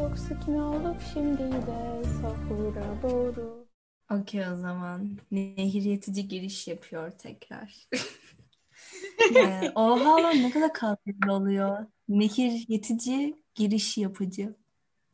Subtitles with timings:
[0.00, 3.66] toksik mi olduk şimdi de sahura doğru.
[4.10, 5.18] Okey o zaman.
[5.30, 7.88] Nehir yetici giriş yapıyor tekrar.
[9.36, 11.86] ee, oha lan ne kadar kavgalı oluyor.
[12.08, 14.56] Nehir yetici giriş yapıcı.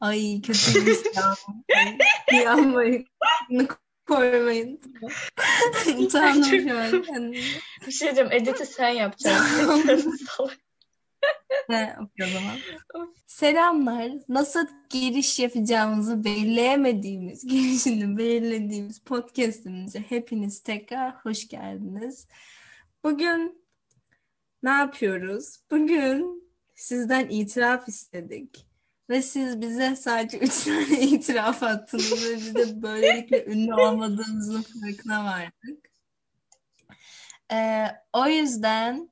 [0.00, 1.34] Ay kötüymüş ya.
[2.44, 3.06] Yanmayın.
[4.06, 4.80] Koymayın.
[6.12, 6.92] Şu an kendime.
[7.86, 8.32] Bir şey diyeceğim.
[8.32, 10.18] Edit'i sen yapacaksın.
[11.68, 12.58] Ne o zaman?
[13.26, 14.12] Selamlar.
[14.28, 22.28] Nasıl giriş yapacağımızı belirleyemediğimiz, girişini belirlediğimiz podcast'imize hepiniz tekrar hoş geldiniz.
[23.04, 23.66] Bugün
[24.62, 25.60] ne yapıyoruz?
[25.70, 28.66] Bugün sizden itiraf istedik.
[29.10, 35.24] Ve siz bize sadece üç tane itiraf attınız ve biz de böylelikle ünlü olmadığımızın farkına
[35.24, 35.90] vardık.
[37.52, 39.10] Ee, o yüzden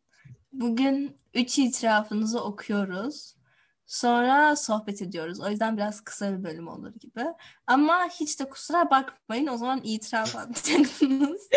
[0.60, 3.34] bugün üç itirafınızı okuyoruz.
[3.86, 5.40] Sonra sohbet ediyoruz.
[5.40, 7.24] O yüzden biraz kısa bir bölüm olur gibi.
[7.66, 9.46] Ama hiç de kusura bakmayın.
[9.46, 11.48] O zaman itiraf atacaksınız.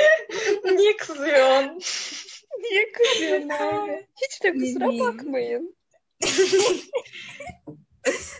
[0.65, 1.79] Niye kızıyorsun?
[2.61, 4.07] Niye kızıyorsun abi?
[4.23, 5.05] Hiç de kusura bileyim.
[5.07, 5.75] bakmayın.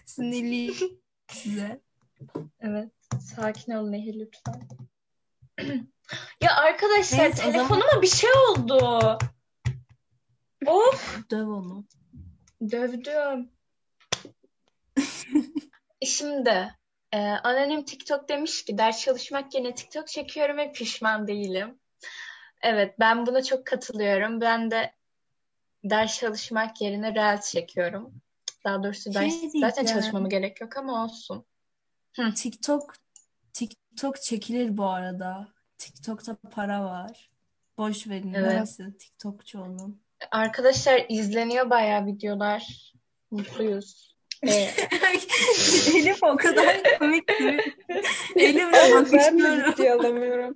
[0.06, 1.00] Sinirliyim
[1.32, 1.82] size.
[2.60, 2.90] Evet.
[3.36, 4.68] Sakin ol Nehir lütfen.
[6.42, 9.18] ya arkadaşlar Neyse, o zaman- telefonuma bir şey oldu.
[10.66, 11.30] Of.
[11.32, 11.86] Döv onu.
[12.72, 13.52] Dövdüm.
[16.06, 16.76] Şimdi
[17.12, 21.80] e, anonim TikTok demiş ki ders çalışmak yerine TikTok çekiyorum ve pişman değilim.
[22.62, 24.42] Evet ben buna çok katılıyorum.
[24.42, 24.94] Ben de
[25.84, 28.14] ders çalışmak yerine Reels çekiyorum.
[28.66, 29.86] Daha doğrusu Şey ders zaten diyeceğim.
[29.88, 31.46] çalışmama gerek yok ama olsun.
[32.36, 32.94] TikTok
[33.54, 35.48] TikTok çekilir bu arada.
[35.78, 37.30] TikTok'ta para var.
[37.78, 38.34] Boş verin.
[38.34, 38.54] Evet.
[38.54, 40.02] Neresi TikTokçu olun.
[40.32, 42.94] Arkadaşlar izleniyor bayağı videolar.
[43.32, 44.08] Mutluyuz.
[44.44, 44.70] E,
[45.96, 47.60] Elif o kadar komik ki.
[48.36, 50.00] Elif'le Ben de bakışıyorum.
[50.06, 50.56] alamıyorum.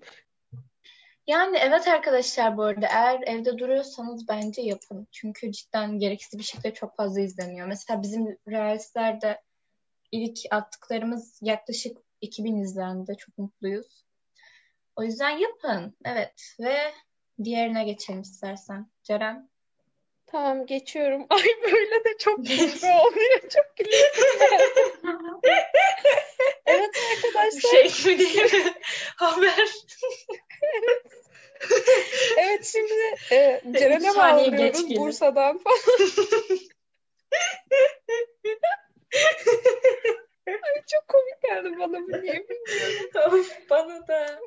[1.28, 5.08] Yani evet arkadaşlar bu arada eğer evde duruyorsanız bence yapın.
[5.12, 7.68] Çünkü cidden gereksiz bir şekilde çok fazla izleniyor.
[7.68, 9.41] Mesela bizim Reels'lerde
[10.12, 13.16] ilk attıklarımız yaklaşık 2000 izlendi.
[13.18, 14.06] Çok mutluyuz.
[14.96, 15.97] O yüzden yapın.
[16.06, 16.56] Evet.
[16.59, 16.78] Ve
[17.44, 18.88] diğerine geçelim istersen.
[19.03, 19.50] Ceren.
[20.31, 21.25] Tamam geçiyorum.
[21.30, 23.40] Ay böyle de çok keyifli oluyor.
[23.42, 25.42] Çok gülüyorum.
[26.66, 27.90] evet arkadaşlar.
[27.90, 28.74] Şey mi?
[29.16, 29.69] Haber.
[32.38, 34.96] Evet şimdi e, Ceren'e bağlıyoruz.
[34.96, 35.78] Bursa'dan falan.
[40.48, 43.40] Ay çok komik geldi bana bu niye bilmiyorum.
[43.40, 44.40] Of, bana da.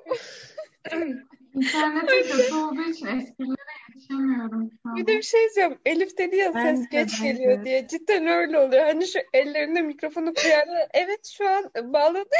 [1.54, 3.63] İnternetim kötü olduğu için esprilere
[4.08, 4.70] şu an.
[4.84, 5.78] Bir de bir şey diyeceğim.
[5.86, 7.64] Elif dedi ya Ben ses de, geç ben geliyor de.
[7.64, 7.88] diye.
[7.88, 8.84] Cidden öyle oluyor.
[8.84, 10.88] Hani şu ellerine mikrofonu koyarlar.
[10.94, 12.28] Evet şu an bağladı.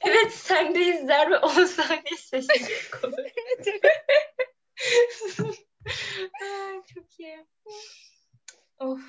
[0.00, 3.18] Evet sendeyiz der ve 10 saniye sessizlik olur.
[6.42, 7.46] Ay, çok iyi.
[8.78, 9.00] Of.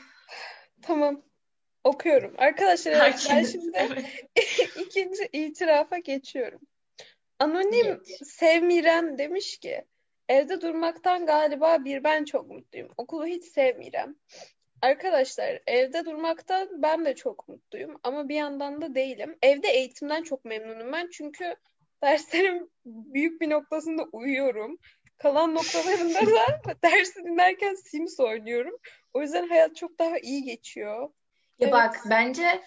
[0.82, 1.22] Tamam.
[1.84, 2.34] Okuyorum.
[2.38, 4.06] Arkadaşlar evet, ben şimdi evet.
[4.78, 6.60] ikinci itirafa geçiyorum.
[7.40, 8.28] Anonim Geç.
[8.28, 9.86] Sevmiren demiş ki
[10.30, 12.90] evde durmaktan galiba bir ben çok mutluyum.
[12.98, 14.16] Okulu hiç sevmiyorum.
[14.82, 19.38] Arkadaşlar evde durmaktan ben de çok mutluyum ama bir yandan da değilim.
[19.42, 21.56] Evde eğitimden çok memnunum ben çünkü
[22.04, 24.78] derslerin büyük bir noktasında uyuyorum.
[25.18, 28.78] Kalan noktalarında da dersi dinlerken Sims oynuyorum.
[29.14, 31.02] O yüzden hayat çok daha iyi geçiyor.
[31.02, 31.10] Ya
[31.60, 31.74] Evet.
[31.74, 32.62] bak bence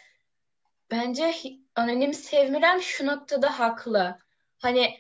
[0.91, 1.35] bence
[1.75, 4.19] anonim sevmiren şu noktada haklı.
[4.59, 4.95] Hani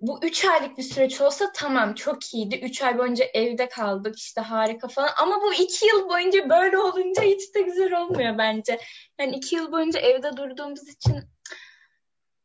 [0.00, 2.60] bu üç aylık bir süreç olsa tamam çok iyiydi.
[2.62, 5.10] Üç ay boyunca evde kaldık işte harika falan.
[5.22, 8.80] Ama bu iki yıl boyunca böyle olunca hiç de güzel olmuyor bence.
[9.20, 11.16] Yani iki yıl boyunca evde durduğumuz için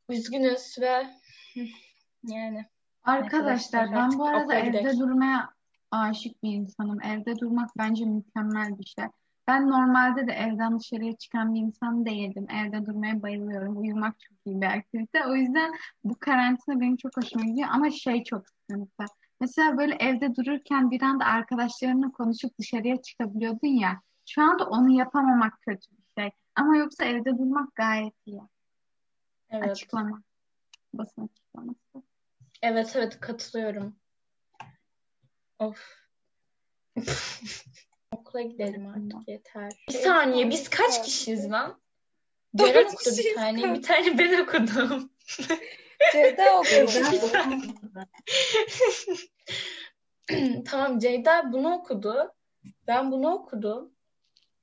[0.09, 1.07] üzgünüz ve
[2.23, 2.65] yani
[3.03, 4.99] Arkadaşlar ben bu arada evde gidelim.
[4.99, 5.49] durmaya
[5.91, 7.01] aşık bir insanım.
[7.01, 9.05] Evde durmak bence mükemmel bir şey.
[9.47, 12.47] Ben normalde de evden dışarıya çıkan bir insan değildim.
[12.49, 13.81] Evde durmaya bayılıyorum.
[13.81, 15.25] Uyumak çok iyi bir aktivite.
[15.25, 15.71] O yüzden
[16.03, 17.69] bu karantina benim çok hoşuma gidiyor.
[17.71, 19.05] Ama şey çok sıkıntı.
[19.39, 24.01] Mesela böyle evde dururken bir anda arkadaşlarınla konuşup dışarıya çıkabiliyordun ya.
[24.25, 26.31] Şu anda onu yapamamak kötü bir şey.
[26.55, 28.41] Ama yoksa evde durmak gayet iyi.
[29.49, 29.69] evet.
[29.71, 30.21] Açıklama.
[30.93, 32.07] Basın açıklaması.
[32.61, 33.95] Evet evet katılıyorum.
[35.59, 36.05] Of.
[38.35, 39.71] Okula gidelim artık yeter.
[39.89, 41.81] Bir saniye biz kaç kişiyiz lan?
[42.55, 43.73] Ceren okudu bir tane.
[43.73, 45.11] Bir tane ben okudum.
[46.11, 46.89] Ceyda okuyor.
[50.65, 52.33] Tamam Ceyda bunu okudu.
[52.87, 53.91] Ben bunu okudum.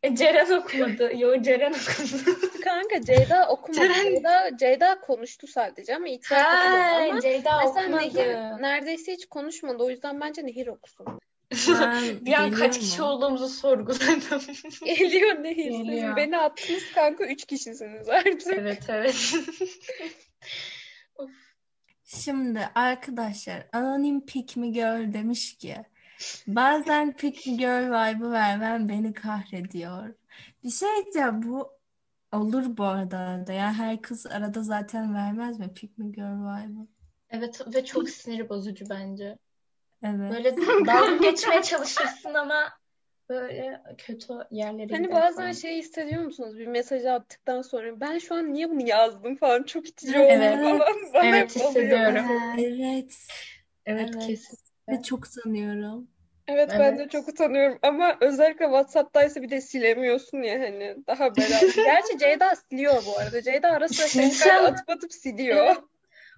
[0.03, 1.17] E, Ceren okumadı.
[1.17, 2.39] Yo Ceren okudu.
[2.65, 3.81] Kanka Ceyda okumadı.
[3.81, 7.11] Ceren- Ceyda, Ceyda konuştu sadece ama itiraf etmedi.
[7.11, 7.97] Ama Ceyda okumadı.
[7.97, 9.83] Nehir neredeyse hiç konuşmadı.
[9.83, 11.07] O yüzden bence Nehir okusun.
[11.69, 13.07] Ben Bir an kaç kişi mu?
[13.07, 14.21] olduğumuzu sorguladım.
[14.85, 15.45] Geliyor.
[15.45, 16.17] Siz Geliyor.
[16.17, 17.27] beni attınız kanka.
[17.27, 18.47] Üç kişisiniz artık.
[18.47, 19.35] evet evet.
[22.05, 25.77] Şimdi arkadaşlar Anonim Pick Me Girl demiş ki
[26.47, 30.15] bazen Pick Me Girl vibe'ı vermen beni kahrediyor.
[30.65, 31.71] Bir şey diyeceğim bu
[32.33, 36.87] olur bu arada da yani her kız arada zaten vermez mi Pick Me Girl vibe'ı?
[37.31, 39.39] Evet ve çok sinir bozucu bence.
[40.03, 40.31] Evet.
[40.33, 40.57] Böyle
[40.87, 42.73] dalga geçmeye çalışırsın ama
[43.29, 45.53] böyle kötü yerlere Hani gider bazen falan.
[45.53, 46.59] şey hissediyor musunuz?
[46.59, 50.37] Bir mesajı attıktan sonra ben şu an niye bunu yazdım falan çok itici Evet.
[50.37, 50.89] oluyor falan.
[51.15, 51.67] Bana Evet, hep oluyor.
[51.69, 52.27] hissediyorum.
[52.69, 53.15] Evet.
[53.87, 54.27] Evet Evet.
[54.27, 54.59] kesin.
[54.89, 56.09] Ve çok sanıyorum.
[56.49, 57.11] Evet ben de Evet.
[57.11, 61.61] çok utanıyorum ama özellikle WhatsApp'taysa bir de silemiyorsun ya hani daha beraber.
[61.85, 63.43] Gerçi Ceyda siliyor bu arada.
[63.43, 65.77] Ceyda ara sıra tekrar atıp atıp siliyor.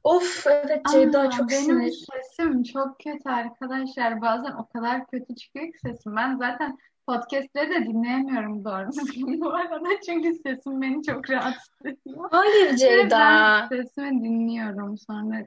[0.05, 2.07] Of evet Ceyda Ama çok benim sinir.
[2.13, 4.21] sesim çok kötü arkadaşlar.
[4.21, 6.17] Bazen o kadar kötü çıkıyor ki sesim.
[6.17, 9.89] Ben zaten podcastleri de dinleyemiyorum doğru düzgün bu arada.
[10.07, 12.29] Çünkü sesim beni çok rahatsız ediyor.
[12.31, 13.19] Hayır Ceyda.
[13.19, 15.45] ben sesimi dinliyorum sonra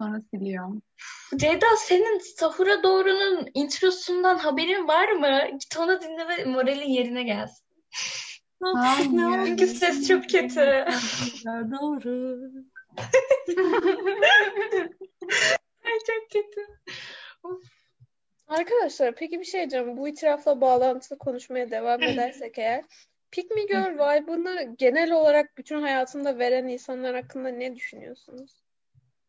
[0.00, 0.82] sonra siliyorum.
[1.36, 5.40] Ceyda senin Sahura Doğru'nun introsundan haberin var mı?
[5.52, 7.66] Git onu dinle ve moralin yerine gelsin.
[8.62, 9.46] Hayır.
[9.46, 10.84] Çünkü ses çok kötü.
[11.46, 12.38] Doğru.
[15.84, 16.60] Ay çok kötü.
[18.48, 19.96] Arkadaşlar peki bir şey diyeceğim.
[19.96, 22.84] Bu itirafla bağlantılı konuşmaya devam edersek eğer
[23.30, 28.62] Pick Me Girl vibe'ını genel olarak bütün hayatında veren insanlar hakkında ne düşünüyorsunuz?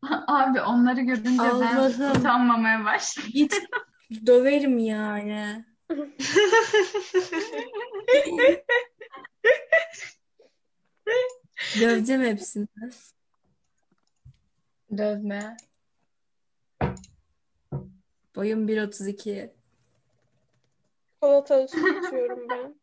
[0.26, 2.20] Abi onları görünce ben Allah'ım.
[2.20, 3.30] utanmamaya başladım.
[3.32, 3.62] Git
[4.26, 5.64] döverim yani.
[11.80, 12.66] Döveceğim hepsini.
[14.96, 15.56] Dövme.
[18.36, 19.50] Boyum 1.32.
[21.14, 22.74] Çikolatalı süt içiyorum ben.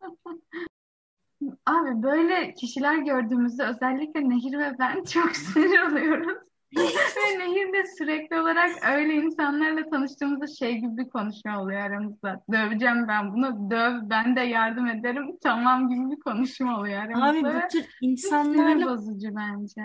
[1.66, 6.38] Abi böyle kişiler gördüğümüzde özellikle Nehir ve ben çok sinir oluyoruz.
[6.76, 12.42] Ve Nehir de sürekli olarak öyle insanlarla tanıştığımızda şey gibi bir konuşma oluyor aramızda.
[12.52, 17.54] Döveceğim ben bunu, döv, ben de yardım ederim, tamam gibi bir konuşma oluyor Abi aramızda.
[17.54, 19.82] bu Ve tür sinir insanlarla bozucu bence.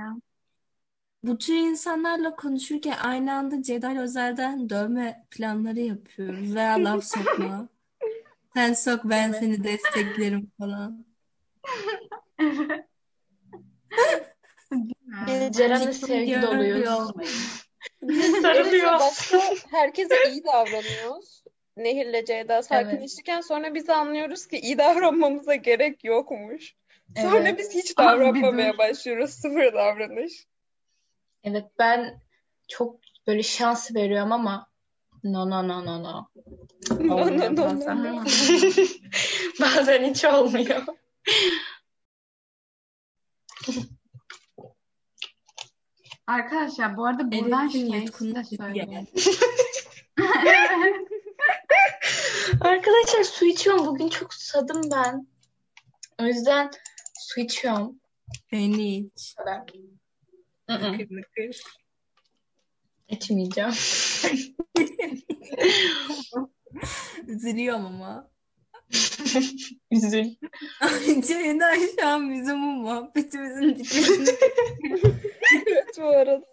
[1.24, 7.68] Bu tür insanlarla konuşurken aynı anda Ceyda Özel'den dövme planları yapıyoruz veya laf sokma.
[8.54, 9.40] Sen sok ben Evet.
[9.40, 11.06] seni desteklerim falan.
[15.30, 15.52] Evet.
[15.52, 16.88] Biz Ceren'le sevgi doluyuz.
[16.90, 17.32] olmayın.
[18.42, 18.92] Sarılıyor.
[19.00, 19.40] Başta
[19.72, 21.44] herkese iyi davranıyoruz.
[21.78, 26.74] Nehir'le Ceyda sakinleşirken sonra biz anlıyoruz ki iyi davranmamıza gerek yokmuş.
[27.18, 27.60] Sonra Evet.
[27.60, 28.78] biz hiç Abi davranmamaya dur.
[28.78, 29.30] başlıyoruz.
[29.32, 30.46] Sıfır davranış.
[31.44, 32.22] Evet ben
[32.68, 34.68] çok böyle şans veriyorum ama
[35.24, 36.28] no no no no no.
[37.00, 38.04] No, Olmuyor no, no, no, bazen.
[38.04, 38.24] no.
[39.60, 40.86] Bazen hiç olmuyor.
[46.28, 48.90] Arkadaşlar bu arada buradan Elif'in şey söyleyeyim.
[48.94, 49.08] Evet.
[52.62, 53.86] Arkadaşlar su içiyorum.
[53.86, 55.28] Bugün çok susadım ben.
[56.20, 56.72] O yüzden
[57.20, 58.00] su içiyorum.
[58.52, 59.36] Beni hiç.
[59.46, 59.93] Bu
[60.68, 61.62] nakır.
[63.10, 63.70] İçmeyeceğim.
[67.28, 68.30] Üzülüyorum ama.
[69.92, 70.26] Üzül.
[71.28, 74.30] Ceyda şu an bizim bu muhabbetimizin bitmesini
[75.68, 76.46] Evet bu arada.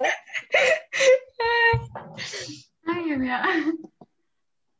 [2.86, 3.46] Hayır ya.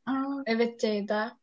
[0.07, 1.41] Aa, Evet Ceyda.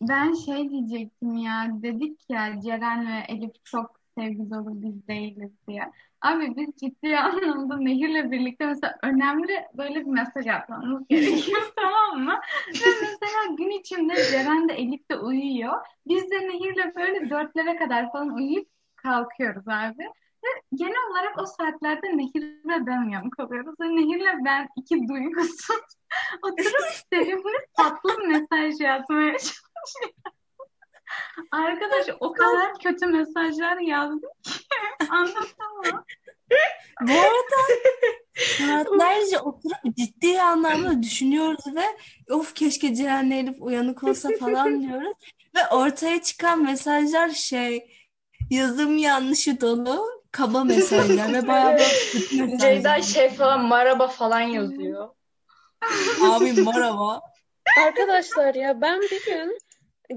[0.00, 5.92] Ben şey diyecektim ya dedik ya Ceren ve Elif çok sevgi dolu biz değiliz diye.
[6.22, 12.40] Abi biz ciddi anlamda Nehir'le birlikte mesela önemli böyle bir mesaj atmamız gerekiyor tamam mı?
[12.68, 15.86] Ve mesela gün içinde Ceren de Elif de uyuyor.
[16.06, 20.02] Biz de Nehir'le böyle dörtlere kadar falan uyuyup kalkıyoruz abi.
[20.44, 23.74] Ve genel olarak o saatlerde Nehir ve ben uyanık oluyoruz.
[23.80, 25.96] Ve Nehir'le ben iki duygusuz
[26.42, 30.26] oturup sevimli tatlı mesaj yazmaya çalışıyoruz.
[31.52, 34.52] Arkadaş o kadar kötü mesajlar yazdım ki
[35.10, 35.65] anlatamam.
[37.00, 37.56] Bu arada
[38.36, 41.84] saatlerce oturup ciddi anlamda düşünüyoruz ve
[42.34, 45.16] of keşke Ceren'le Elif uyanık olsa falan diyoruz.
[45.56, 47.90] Ve ortaya çıkan mesajlar şey
[48.50, 52.58] yazım yanlışı dolu kaba mesajlar ve bayağı böyle.
[52.60, 55.08] Ceyda şey falan maraba falan yazıyor.
[56.22, 57.20] Abi merhaba.
[57.86, 59.58] Arkadaşlar ya ben bir gün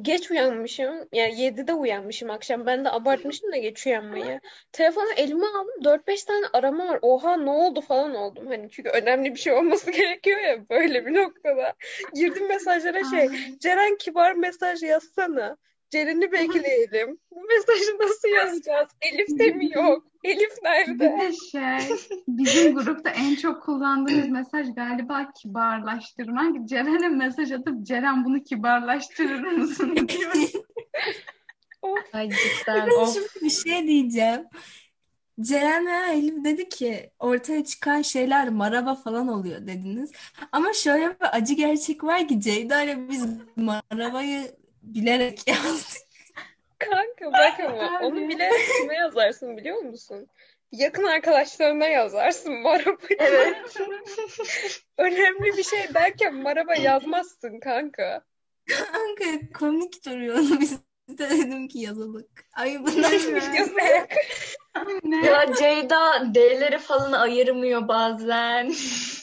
[0.01, 1.09] Geç uyanmışım.
[1.13, 2.65] Yani 7'de uyanmışım akşam.
[2.65, 4.39] Ben de abartmışım da geç uyanmayı.
[4.71, 5.83] Telefonu elime aldım.
[5.83, 6.99] 4-5 tane arama var.
[7.01, 8.47] Oha ne oldu falan oldum.
[8.47, 11.73] Hani çünkü önemli bir şey olması gerekiyor ya böyle bir noktada.
[12.13, 13.29] Girdim mesajlara şey.
[13.59, 15.57] Ceren kibar mesaj yazsana.
[15.89, 17.19] Ceren'i bekleyelim.
[17.31, 18.89] Bu mesajı nasıl yazacağız?
[19.01, 20.05] Elif de mi yok?
[20.23, 21.03] Elif Bir nerede?
[21.03, 26.67] de şey, bizim grupta en çok kullandığımız mesaj galiba kibarlaştırmak.
[26.69, 30.33] Ceren'e mesaj atıp Ceren bunu kibarlaştırır mısın diyor.
[32.13, 33.13] Ay cidden Ben of.
[33.13, 34.41] şimdi bir şey diyeceğim.
[35.41, 40.11] Ceren ve Elif dedi ki ortaya çıkan şeyler maraba falan oluyor dediniz.
[40.51, 44.58] Ama şöyle bir acı gerçek var ki Ceyda ile biz marabayı
[44.93, 46.09] bilerek yazdık.
[46.79, 48.49] Kanka bak ama onu bile
[48.81, 50.27] kime yazarsın biliyor musun?
[50.71, 52.97] Yakın arkadaşlarına yazarsın maraba.
[53.19, 53.57] Evet.
[54.97, 58.21] Önemli bir şey derken maraba yazmazsın kanka.
[58.67, 60.59] Kanka komik duruyordu.
[60.59, 60.79] Biz
[61.17, 62.27] de dedim ki yazalım.
[62.53, 63.43] Ay bunlar Yazık.
[65.03, 65.25] Ne?
[65.25, 68.73] Ya Ceyda D'leri falan ayırmıyor bazen.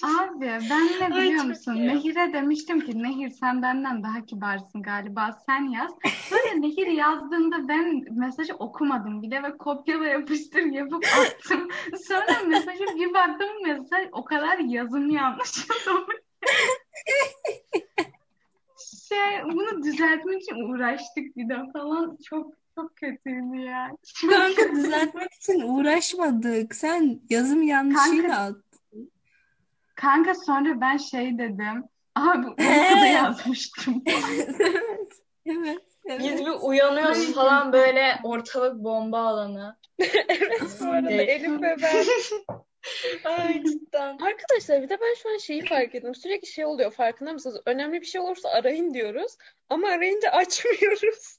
[0.03, 1.75] Abi ben ne Ay, biliyor çok musun?
[1.75, 1.89] iyi.
[1.89, 5.91] Nehir'e demiştim ki Nehir sen benden daha kibarsın galiba sen yaz.
[6.29, 11.69] Sonra Nehir yazdığında ben mesajı okumadım bile ve kopyala yapıştır yapıp attım.
[12.09, 15.51] Sonra mesajı bir baktım mesaj o kadar yazım yanlış
[19.09, 22.19] Şey, bunu düzeltmek için uğraştık bir de falan.
[22.29, 23.91] Çok çok kötüydü ya.
[24.31, 26.75] Kanka düzeltmek için uğraşmadık.
[26.75, 28.57] Sen yazım yanlışıyla at.
[29.95, 31.85] Kanka sonra ben şey dedim.
[32.15, 34.03] Abi ortada yazmıştım.
[35.49, 35.79] Evet.
[36.07, 36.21] Evet.
[36.21, 36.41] Biz Evet.
[36.41, 39.77] bir uyanıyoruz falan böyle ortalık bomba alanı.
[39.99, 41.29] Evet bu arada Evet.
[41.29, 42.05] Elif ve ben.
[43.25, 44.19] Ay cidden.
[44.19, 46.15] Arkadaşlar bir de ben şu an şeyi fark ettim.
[46.15, 47.61] Sürekli şey oluyor farkında mısınız?
[47.67, 49.37] Önemli bir şey olursa arayın diyoruz.
[49.69, 51.39] Ama arayınca açmıyoruz.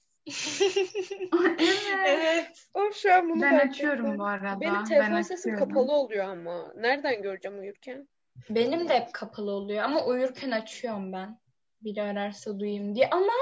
[1.42, 1.84] Evet.
[2.08, 2.68] Evet.
[2.74, 4.20] Of şu an bunu Ben açıyorum ettim.
[4.20, 4.62] bu arada.
[4.62, 5.74] Benim Ben telefon sesim açıyorum.
[5.74, 6.74] kapalı oluyor ama.
[6.76, 8.08] Nereden göreceğim uyurken?
[8.50, 11.40] Benim de hep kapalı oluyor ama uyurken açıyorum ben.
[11.82, 13.10] Biri ararsa duyayım diye.
[13.12, 13.34] Ama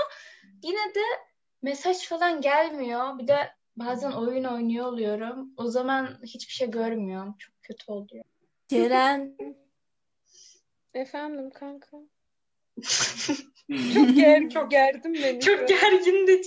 [0.63, 1.01] yine de
[1.61, 3.19] mesaj falan gelmiyor.
[3.19, 3.37] Bir de
[3.77, 5.53] bazen oyun oynuyor oluyorum.
[5.57, 7.35] O zaman hiçbir şey görmüyorum.
[7.39, 8.25] Çok kötü oluyor.
[8.67, 9.37] Ceren
[10.93, 11.97] Efendim kanka.
[13.93, 15.39] Çok ger çok gerdim beni.
[15.39, 16.41] Çok gergindi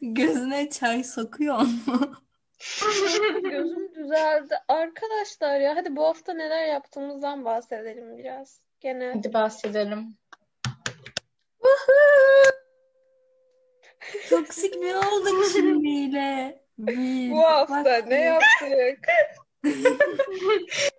[0.02, 2.14] gözüne çay sokuyor mu?
[3.42, 4.54] Gözüm düzeldi.
[4.68, 8.60] Arkadaşlar ya hadi bu hafta neler yaptığımızdan bahsedelim biraz.
[8.80, 9.14] Genel.
[9.14, 10.16] Hadi bahsedelim.
[14.30, 16.60] Toksik mi olduk şimdiyle?
[16.78, 19.08] Bir, Bu hafta bak- ne yaptık?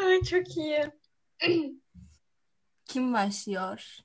[0.00, 0.84] Ay çok iyi.
[2.86, 3.96] Kim başlıyor?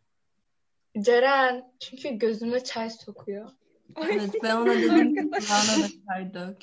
[1.02, 1.74] Ceren.
[1.80, 3.50] Çünkü gözüme çay sokuyor.
[3.98, 6.58] Evet ben ona dedim kulağına da çay dök.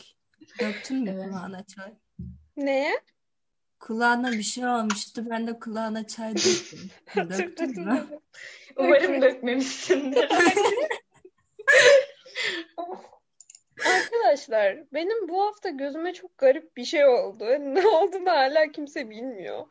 [0.61, 1.25] Döktün mü Evet.
[1.29, 1.95] kulağına çay?
[2.57, 3.01] Neye?
[3.81, 5.31] Kulağına bir şey olmuştu.
[5.31, 6.91] Ben de kulağına çay döktüm.
[7.17, 8.07] Döktün mü?
[8.77, 10.29] Umarım dökmemişsindir.
[12.77, 12.99] Of.
[13.87, 17.45] Arkadaşlar benim bu hafta gözüme çok garip bir şey oldu.
[17.61, 19.67] Ne olduğunu hala kimse bilmiyor.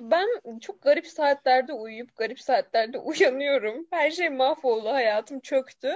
[0.00, 3.86] Ben çok garip saatlerde uyuyup garip saatlerde uyanıyorum.
[3.90, 5.88] Her şey mahvoldu, hayatım çöktü.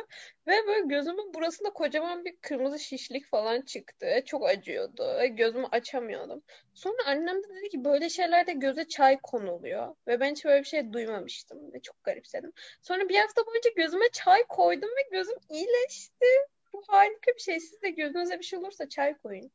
[0.47, 4.07] Ve böyle gözümün burasında kocaman bir kırmızı şişlik falan çıktı.
[4.27, 6.43] Çok acıyordu ve gözümü açamıyordum.
[6.75, 9.95] Sonra annem de dedi ki böyle şeylerde göze çay konuluyor.
[10.07, 12.53] Ve ben hiç böyle bir şey duymamıştım ve çok garipsedim.
[12.83, 16.27] Sonra bir hafta boyunca gözüme çay koydum ve gözüm iyileşti.
[16.73, 17.61] Bu harika bir şey.
[17.61, 19.51] Siz de gözünüze bir şey olursa çay koyun.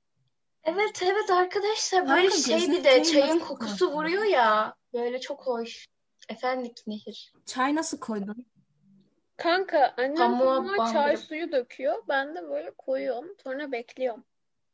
[0.64, 3.98] Evet evet arkadaşlar böyle Kanka, şey bir de çay çayın nasıl kokusu koydun?
[3.98, 4.76] vuruyor ya.
[4.94, 5.86] Böyle çok hoş.
[6.30, 7.34] Efendim Nehir.
[7.46, 8.46] Çay nasıl koydun?
[9.38, 12.04] Kanka annem Pamuğa pamuğa çay bandırıp- suyu döküyor.
[12.10, 13.36] Ben de böyle koyuyorum.
[13.44, 14.24] Sonra bekliyorum.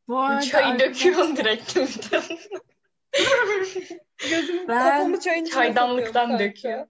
[0.07, 1.75] Bu arada Çayı arkadaşlar- döküyorsun direkt.
[4.29, 6.87] Gözüm Ben kafamı çayın içine Çaydanlıktan döküyor.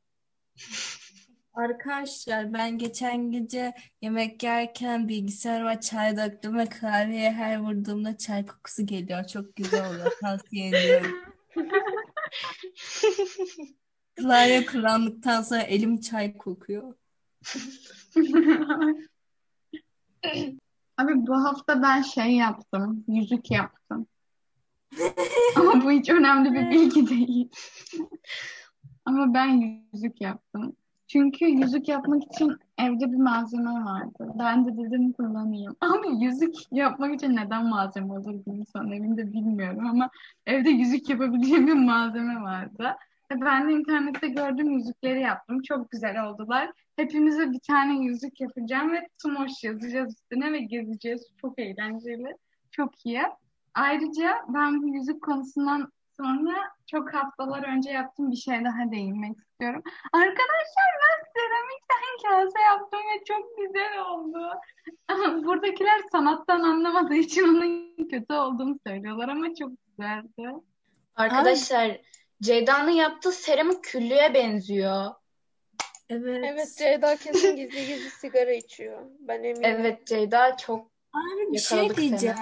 [1.55, 8.85] Arkadaşlar ben geçen gece yemek yerken bilgisayarıma çay döktüm ve klavyeye her vurduğumda çay kokusu
[8.85, 9.27] geliyor.
[9.27, 10.11] Çok güzel oluyor.
[10.21, 11.11] Tavsiye ediyorum.
[14.15, 16.93] Klavye kullandıktan sonra elim çay kokuyor.
[20.97, 23.05] Abi bu hafta ben şey yaptım.
[23.07, 24.07] Yüzük yaptım.
[25.55, 27.49] Ama bu hiç önemli bir bilgi değil.
[29.05, 30.75] Ama ben yüzük yaptım.
[31.07, 34.31] Çünkü yüzük yapmak için evde bir malzeme vardı.
[34.39, 35.75] Ben de dedim kullanayım.
[35.81, 40.09] Abi yüzük yapmak için neden malzeme olur bir insan evinde bilmiyorum ama
[40.45, 42.95] evde yüzük yapabileceğim bir malzeme vardı.
[43.31, 45.61] Ve ben de internette gördüğüm yüzükleri yaptım.
[45.61, 46.71] Çok güzel oldular.
[46.95, 51.27] Hepimize bir tane yüzük yapacağım ve Tumoş yazacağız üstüne ve gezeceğiz.
[51.41, 52.37] Çok eğlenceli.
[52.71, 53.21] Çok iyi.
[53.73, 56.53] Ayrıca ben bu yüzük konusundan sonra
[56.87, 59.83] çok haftalar önce yaptığım bir şey daha değinmek istiyorum.
[60.13, 64.49] Arkadaşlar ben seramikten kase yaptım ve çok güzel oldu.
[65.45, 70.63] Buradakiler sanattan anlamadığı için onun kötü olduğunu söylüyorlar ama çok güzeldi.
[71.15, 72.01] Arkadaşlar
[72.41, 75.11] Ceyda'nın yaptığı seramik küllüğe benziyor.
[76.09, 76.43] Evet.
[76.43, 79.01] Evet Ceyda kesin gizli gizli sigara içiyor.
[79.19, 79.61] Ben eminim.
[79.63, 80.29] Evet şey
[80.65, 82.35] çok Abi bir şey Yakaladık seni.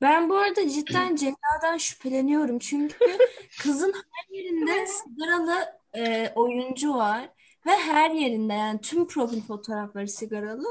[0.00, 2.58] Ben bu arada cidden Ceyda'dan şüpheleniyorum.
[2.58, 3.18] Çünkü
[3.62, 7.28] kızın her yerinde sigaralı e, oyuncu var.
[7.66, 10.68] Ve her yerinde yani tüm profil fotoğrafları sigaralı.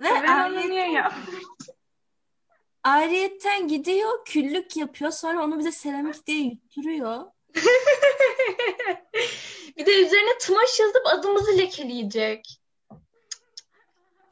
[0.00, 1.12] Ve ayrıyetten,
[2.84, 5.10] ayrıyetten gidiyor küllük yapıyor.
[5.10, 7.24] Sonra onu bize seramik diye yutturuyor.
[9.76, 12.60] bir de üzerine tımaş yazıp adımızı lekeleyecek.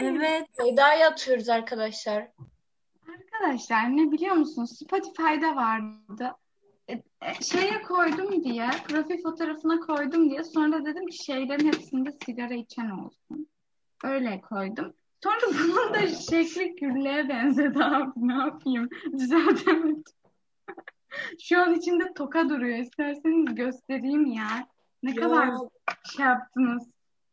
[0.01, 0.47] Evet.
[0.61, 2.29] Ceyda'ya atıyoruz arkadaşlar.
[3.39, 4.79] Arkadaşlar ne biliyor musunuz?
[4.79, 6.31] Spotify'da vardı.
[6.89, 7.03] E, e,
[7.41, 13.49] şeye koydum diye, profil fotoğrafına koydum diye sonra dedim ki şeylerin hepsinde sigara içen olsun.
[14.05, 14.95] Öyle koydum.
[15.25, 18.11] Sonra bunun da şekli küllüğe benzedi abi.
[18.17, 18.89] Ne yapayım?
[19.19, 20.05] Düzeltemedim.
[21.43, 22.79] Şu an içinde toka duruyor.
[22.79, 24.69] İsterseniz göstereyim ya.
[25.03, 25.17] Ne Ya.
[25.21, 25.51] kadar
[26.17, 26.83] şey yaptınız.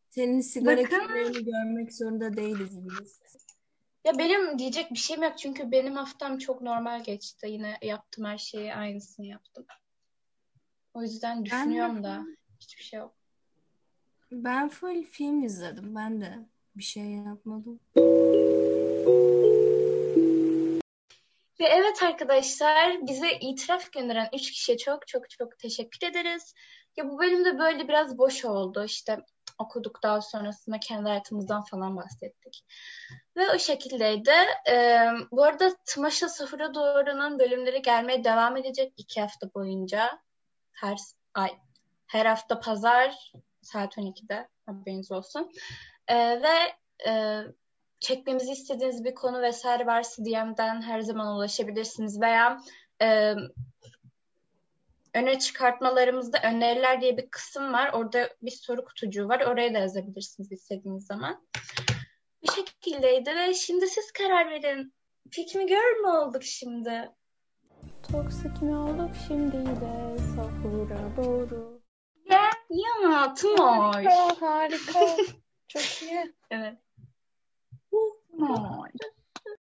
[0.09, 1.43] Senin sigara Bakın.
[1.45, 3.19] görmek zorunda değiliz biz.
[4.05, 7.47] Ya benim diyecek bir şeyim yok çünkü benim haftam çok normal geçti.
[7.49, 9.65] Yine yaptım her şeyi aynısını yaptım.
[10.93, 12.25] O yüzden düşünüyorum da
[12.59, 13.13] hiçbir şey yok.
[14.31, 15.95] Ben full film izledim.
[15.95, 16.45] Ben de
[16.75, 17.79] bir şey yapmadım.
[21.59, 26.53] Ve evet arkadaşlar bize itiraf gönderen üç kişiye çok çok çok teşekkür ederiz.
[26.97, 28.83] Ya bu bölümde böyle biraz boş oldu.
[28.85, 29.19] İşte
[29.57, 32.65] okuduk daha sonrasında kendi hayatımızdan falan bahsettik.
[33.37, 34.31] Ve o şekildeydi.
[34.69, 40.19] Ee, bu arada Tımaşa Sıfıra Doğru'nun bölümleri gelmeye devam edecek iki hafta boyunca.
[40.71, 40.97] Her
[41.33, 41.49] ay,
[42.07, 45.51] her hafta pazar saat 12'de haberiniz olsun.
[46.07, 46.75] Ee, ve
[47.09, 47.41] e,
[47.99, 52.61] çekmemizi istediğiniz bir konu vesaire varsa DM'den her zaman ulaşabilirsiniz veya
[53.01, 53.33] e,
[55.15, 57.93] öne çıkartmalarımızda öneriler diye bir kısım var.
[57.93, 59.41] Orada bir soru kutucuğu var.
[59.41, 61.47] Oraya da yazabilirsiniz istediğiniz zaman.
[62.43, 64.93] Bu şekildeydi ve şimdi siz karar verin.
[65.31, 67.11] Pick mi girl mü olduk şimdi?
[68.11, 71.81] Toksik mi olduk şimdi de sahura doğru.
[72.29, 73.59] Ya Tımoş.
[73.59, 74.99] Harika, harika.
[75.67, 76.33] Çok iyi.
[76.51, 76.77] Evet.
[78.39, 78.89] Noy.